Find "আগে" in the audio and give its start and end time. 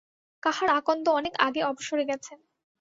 1.39-1.61